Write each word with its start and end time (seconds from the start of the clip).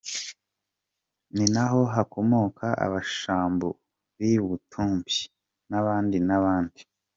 Ninaho 1.35 1.81
hakomoka 1.93 2.67
Abashambo 2.85 3.67
b’i-Butumbi, 4.17 5.17
n’abandi 5.69 6.17
n’abandi. 6.27 6.81